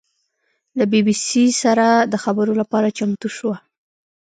له 0.77 0.83
بي 0.91 0.99
بي 1.05 1.15
سي 1.27 1.45
سره 1.61 1.87
د 2.11 2.13
خبرو 2.23 2.53
لپاره 2.61 2.95
چمتو 2.97 3.27
شوه. 3.37 3.55